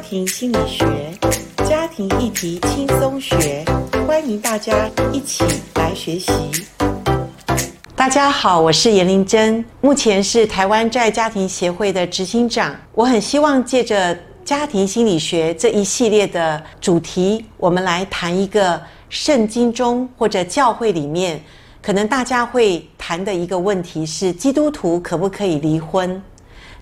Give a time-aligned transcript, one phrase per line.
[0.00, 0.86] 庭心理学，
[1.68, 3.64] 家庭议题轻松学，
[4.06, 6.32] 欢迎大家一起来学习。
[7.94, 12.74] 大家好，我是严玲珍，目前是台湾在家庭协会的执行长。
[12.94, 18.80] 我很希望借着家庭心理学这一系列的主题，我们来谈一个
[19.10, 21.40] 圣经中或者教会里面，
[21.82, 26.20] 可能大家会谈的一个问题是：基督徒可不可以离婚？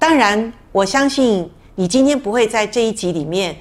[0.00, 1.48] 当然，我相信。
[1.76, 3.56] 你今天不会在这一集里面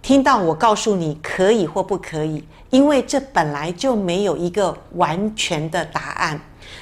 [0.00, 6.40] 听到我告诉你可以或不可以，因为这本来就没有一个完全的答案。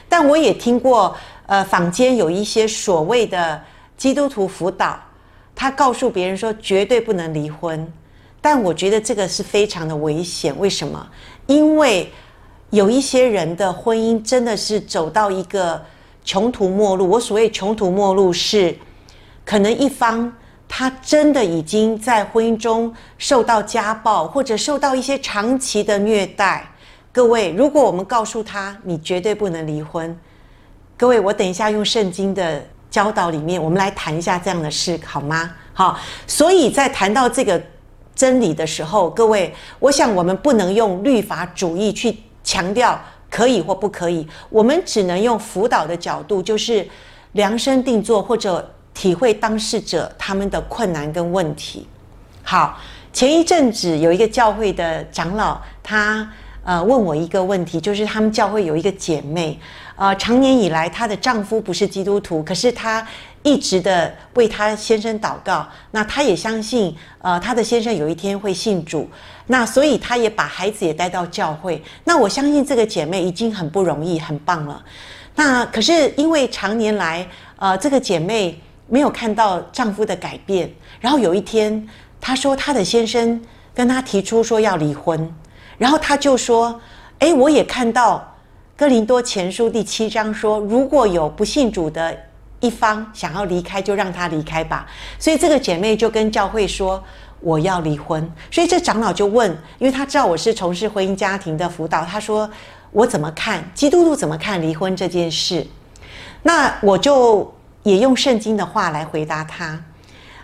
[0.08, 3.60] 但我也听过，呃，坊间有一些所谓的
[3.96, 4.96] 基督徒辅导，
[5.56, 7.92] 他告诉别人说绝对不能离婚。
[8.40, 10.56] 但我觉得这个是非常的危险。
[10.56, 11.04] 为什么？
[11.46, 12.08] 因为
[12.70, 15.82] 有一些人的婚姻真的是走到一个
[16.24, 17.08] 穷途末路。
[17.08, 18.78] 我所谓穷途末路是，
[19.44, 20.32] 可能一方。
[20.72, 26.64] 他真的已经在婚姻中受到家暴，或者受到一些长期的虐待。
[27.10, 30.16] 各位，如果我们告诉他你绝对不能离婚，
[30.96, 35.50] 各位，我等一下用圣经的教导里面，我们来谈一下这样的事，好吗？
[35.74, 35.98] 好，
[36.28, 37.60] 所以在谈到这个
[38.14, 42.98] 真理的时候，各位，我想我们不能用律法主义去强调
[43.28, 46.88] 可以或不可以，我们只能用辅导的角度，就是
[47.32, 48.70] 量身定做或者。
[49.00, 51.88] 体会当事者他们的困难跟问题。
[52.42, 52.78] 好，
[53.14, 56.30] 前一阵子有一个教会的长老，他
[56.62, 59.58] 呃问我一个问题，就是他们教会有一个姐妹，
[59.96, 63.06] 呃，长年以来她的丈夫不是基督徒，可是她
[63.42, 65.66] 一直的为她先生祷告。
[65.92, 69.08] 那她也相信，呃，她的先生有一天会信主。
[69.46, 71.82] 那所以她也把孩子也带到教会。
[72.04, 74.84] 那我相信这个姐妹已经很不容易，很棒了。
[75.36, 77.26] 那可是因为长年来，
[77.56, 78.60] 呃，这个姐妹。
[78.90, 81.88] 没有看到丈夫的改变，然后有一天，
[82.20, 83.40] 她说她的先生
[83.72, 85.32] 跟她提出说要离婚，
[85.78, 86.80] 然后她就说
[87.20, 88.36] ：“诶，我也看到
[88.76, 92.18] 哥林多前书第七章说，如果有不信主的
[92.58, 94.84] 一方想要离开，就让他离开吧。”
[95.20, 97.00] 所以这个姐妹就跟教会说
[97.38, 99.48] ：“我要离婚。”所以这长老就问，
[99.78, 102.50] 因为他知道我是从事婚姻家庭的辅导，他说
[102.90, 103.64] ：“我怎么看？
[103.72, 105.64] 基督徒怎么看离婚这件事？”
[106.42, 107.54] 那我就。
[107.82, 109.82] 也用圣经的话来回答他。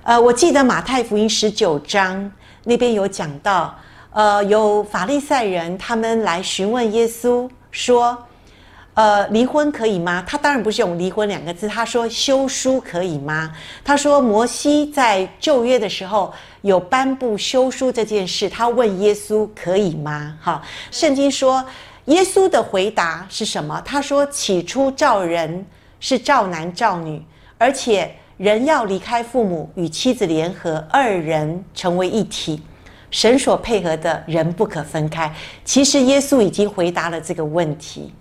[0.03, 2.31] 呃，我记得马太福音十九章
[2.65, 3.75] 那边有讲到，
[4.11, 8.17] 呃，有法利赛人他们来询问耶稣说，
[8.95, 10.25] 呃，离婚可以吗？
[10.25, 13.53] 他当然不是用离婚两个字，他说休书可以吗？
[13.85, 16.33] 他说摩西在旧约的时候
[16.63, 20.39] 有颁布休书这件事，他问耶稣可以吗？
[20.41, 21.65] 哈，圣经说
[22.05, 23.83] 耶稣的回答是什么？
[23.85, 25.67] 他说起初造人。
[26.09, 27.21] 是赵男赵女，
[27.59, 32.63] 而且人要离开父母与妻子联合，二人成为一体。
[33.11, 35.35] 神所配合的人不可分开。
[35.65, 38.15] 其实耶稣已经回答了这个问题。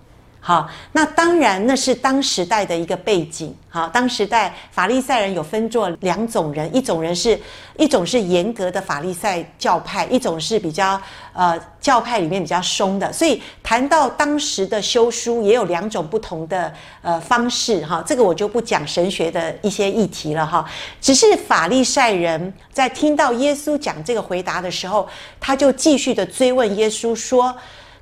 [0.46, 3.52] 好，那当然那是当时代的一个背景。
[3.68, 7.36] 好，当时代法利赛人有分作两种人，一种人是
[7.76, 11.02] 一种是严格的法利赛教派，一种是比较
[11.32, 13.12] 呃教派里面比较松的。
[13.12, 17.84] 所以谈到当时的修书，也有两种不同的呃方式。
[17.84, 20.64] 哈，这个我就不讲神学的一些议题了哈。
[21.00, 25.08] 只是法利赛人在听到耶稣讲这个回答的时候，
[25.40, 27.52] 他就继续的追问耶稣说。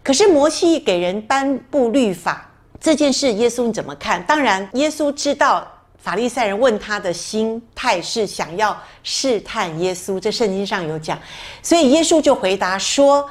[0.04, 2.48] 可是摩西给人颁布律法
[2.78, 4.22] 这件事，耶稣你怎么看？
[4.24, 5.66] 当然，耶稣知道
[5.96, 11.18] 法利赛人问他的心态是想要试探耶稣，这圣经上有讲，
[11.62, 13.26] 所以耶稣就回答说：“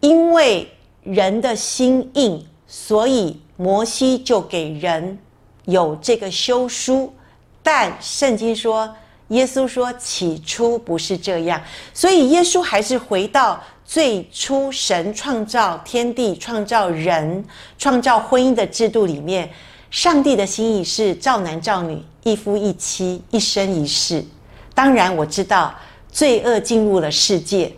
[0.00, 0.66] 因为
[1.02, 5.18] 人的心硬，所以摩西就给人
[5.66, 7.12] 有这个休书。
[7.62, 8.90] 但圣经说，
[9.28, 11.60] 耶稣说起初不是这样，
[11.92, 17.44] 所以耶稣还是回到。”最初神创造天地、创造人、
[17.76, 19.50] 创造婚姻的制度里面，
[19.90, 24.24] 上帝的心意是造男造女，一夫一妻，一生一世。
[24.74, 25.74] 当然，我知道
[26.10, 27.70] 罪恶进入了世界，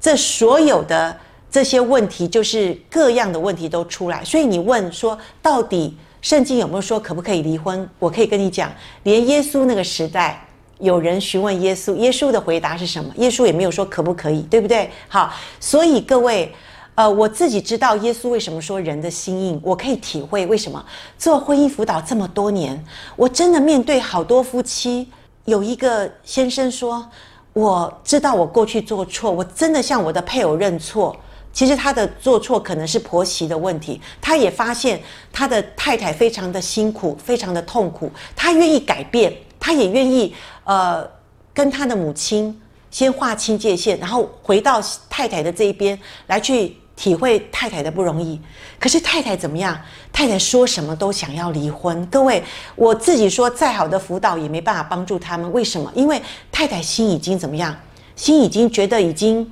[0.00, 1.18] 这所有的
[1.50, 4.24] 这些问题，就是各样的问题都出来。
[4.24, 7.90] 所以你问说，到底圣经有没有说可不可以离婚？
[7.98, 8.70] 我可以跟你讲，
[9.02, 10.45] 连耶稣那个时代。
[10.78, 13.12] 有人询问耶稣，耶稣的回答是什么？
[13.16, 14.90] 耶稣也没有说可不可以，对不对？
[15.08, 16.52] 好，所以各位，
[16.94, 20.84] 呃，我自己知道耶稣为什么说人的心硬，我可以体会为什么
[21.18, 22.84] 做婚姻辅导这么多年，
[23.16, 25.08] 我真的面对好多夫妻，
[25.46, 27.06] 有一个先生说，
[27.52, 31.16] 我知道我过去做错，我真的向我的配偶认错。
[31.52, 35.00] 其实他的做错可能是婆媳的问题，他也发现
[35.32, 39.32] 他的太太非常的辛苦，非常的痛苦，他愿意改变。
[39.66, 40.32] 他也愿意，
[40.62, 41.04] 呃，
[41.52, 42.56] 跟他的母亲
[42.88, 44.80] 先划清界限，然后回到
[45.10, 45.98] 太太的这一边
[46.28, 48.40] 来去体会太太的不容易。
[48.78, 49.76] 可是太太怎么样？
[50.12, 52.06] 太太说什么都想要离婚。
[52.06, 52.40] 各位，
[52.76, 55.52] 我自己说再好的辅导也没办法帮助他们。
[55.52, 55.90] 为什么？
[55.96, 56.22] 因为
[56.52, 57.76] 太太心已经怎么样？
[58.14, 59.50] 心已经觉得已经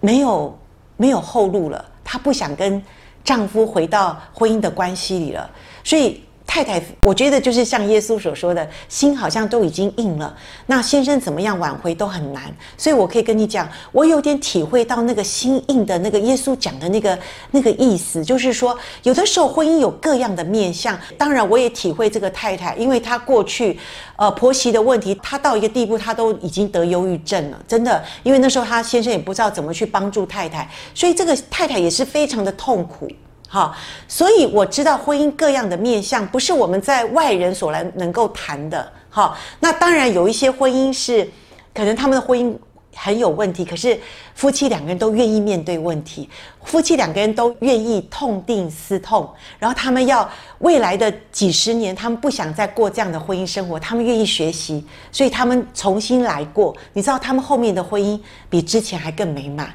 [0.00, 0.58] 没有
[0.98, 1.82] 没有后路了。
[2.04, 2.84] 她不想跟
[3.24, 5.50] 丈夫回到婚姻的关系里了，
[5.82, 6.22] 所以。
[6.50, 10.34] 太太，我觉得就是像耶稣所说的，心好像都已经硬了。
[10.64, 12.42] 那先生怎么样挽回都很难，
[12.78, 17.16] 所以我可以跟你讲，我有点体会到那个心硬的那个耶稣讲的那个
[17.50, 20.98] 那个意思，就是说，有的时候婚姻有各样的面相。
[21.18, 23.78] 当然，我也体会这个太太，因为她过去，
[24.16, 28.02] 呃，婆媳的问题，她到一个地步，她都已经得忧郁症了，真的。
[28.22, 33.06] 因为那时候她先生也不知道怎么去帮助太太，所以这个太太也是非常的痛苦。
[33.50, 33.74] 好，
[34.06, 38.92] 所以我知道婚姻各样的面向，不是我们在外人所来能够谈的。
[39.08, 41.26] 好，那当然有一些婚姻是，
[41.72, 42.54] 可能他们的婚姻
[42.94, 43.98] 很有问题，可是
[44.34, 46.28] 夫妻两个人都愿意面对问题，
[46.62, 49.26] 夫妻两个人都愿意痛定思痛，
[49.58, 56.76] 然后他们要未来的几十年，他们不想再过这样的婚姻生活，他们愿意学习，所以他们重新来过。
[56.92, 59.72] 你知道，他们后面的婚姻比之前还更美满。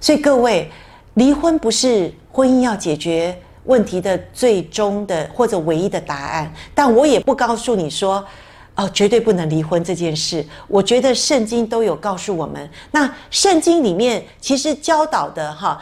[0.00, 0.68] 所以各位。
[1.16, 8.26] 离婚不是婚姻要解决问题的最终的或者唯一的答案，但我也不告诉你说，
[8.74, 10.44] 哦，绝对不能离婚这件事。
[10.66, 15.80] 我觉得圣经都有告诉我们，那圣经里面其实教导的哈，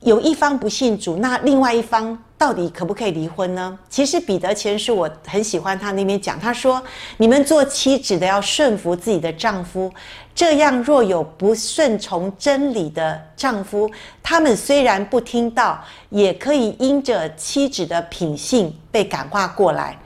[0.00, 2.18] 有一方不信主，那另外一方。
[2.38, 3.78] 到底可不可以离婚呢？
[3.88, 6.82] 其实彼得前书我很喜欢他那边讲，他说
[7.16, 9.90] ：“你们做妻子的要顺服自己的丈夫，
[10.34, 13.90] 这样若有不顺从真理的丈夫，
[14.22, 19.98] 他们虽然不听道，也可以因着妻子的品性被感化过来。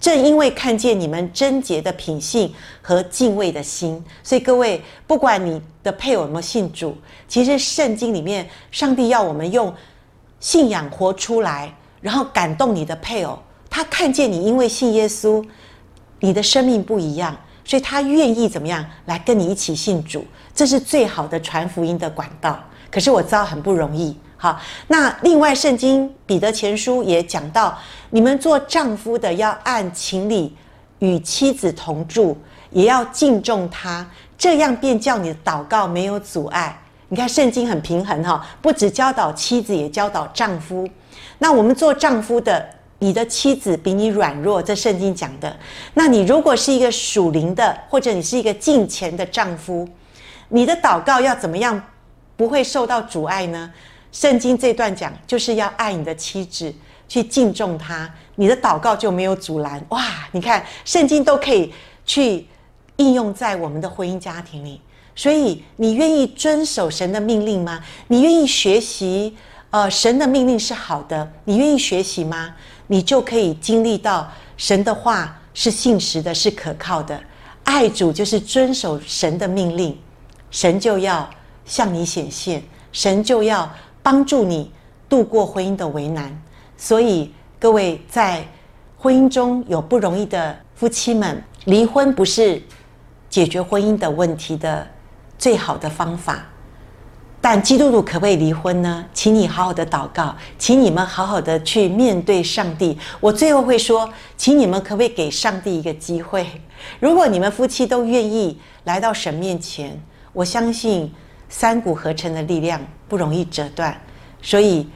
[0.00, 6.96] 正因为看见你们贞洁的品性和敬畏的心，所以各位，不管你的配偶有没有信主，
[7.28, 9.70] 其实圣经里面上帝要我们用。”
[10.44, 13.38] 信仰活出来，然后感动你的配偶，
[13.70, 15.42] 他看见你因为信耶稣，
[16.20, 20.22] 你的生命不一样，所以他愿意怎么样来跟你一起信主，
[20.54, 22.62] 这是最好的传福音的管道。
[22.90, 24.14] 可是我知道很不容易。
[24.36, 27.78] 好，那另外圣经彼得前书也讲到，
[28.10, 30.54] 你们做丈夫的要按情理
[30.98, 32.36] 与妻子同住，
[32.70, 34.06] 也要敬重她，
[34.36, 36.78] 这样便叫你的祷告没有阻碍。
[37.14, 40.84] 你看圣经很平衡哈，不只教导妻子，也教导丈夫。
[41.38, 42.68] 那我们做丈夫的，
[42.98, 45.56] 你的妻子比你软弱，这圣经讲的。
[45.92, 49.88] 那你如果是一个属灵的，或者你是一个敬虔的丈夫，
[50.48, 51.80] 你的祷告要怎么样
[52.36, 53.72] 不会受到阻碍呢？
[54.10, 56.74] 圣经这段讲就是要爱你的妻子，
[57.06, 59.80] 去敬重她，你的祷告就没有阻拦。
[59.90, 60.02] 哇，
[60.32, 61.72] 你看圣经都可以
[62.04, 62.48] 去
[62.96, 64.80] 应用在我们的婚姻家庭里。
[65.16, 67.80] 所以，你愿意遵守神的命令吗？
[68.08, 69.36] 你愿意学习？
[69.70, 72.54] 呃，神的命令是好的，你愿意学习吗？
[72.86, 77.20] 你就可以经历到神的话是信实的，是可靠的。
[77.64, 79.98] 爱主就是遵守神的命令，
[80.50, 81.28] 神就要
[81.64, 82.62] 向你显现，
[82.92, 83.68] 神就要
[84.02, 84.70] 帮助你
[85.08, 86.36] 度过婚姻的为难。
[86.76, 88.46] 所以，各位在
[88.98, 92.62] 婚姻中有不容易的夫妻们，离婚不是
[93.30, 94.86] 解决婚姻的问题的。
[95.38, 96.46] 最好的方法，
[97.40, 99.04] 但基督徒可不可以离婚呢？
[99.12, 102.98] 请你好好的祷告，请你们好好的去面对上帝。
[103.20, 106.46] 我最后会说，请你们可不可以给上帝一个机会？
[107.00, 110.00] 如果你们夫妻都愿意来到神面前，
[110.32, 111.12] 我相信
[111.48, 113.94] 三股合成的力量不容易折断。
[114.40, 114.88] 所以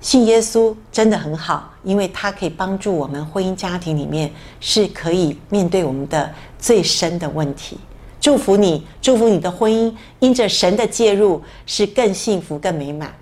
[0.00, 7.78] 信耶稣真的很好，因为他可以帮助我们婚姻家庭里面是可以面对我们的最深的问题。
[8.26, 13.14] 祝福你，祝福你的婚姻，因着神的介入，是更幸福、更美满。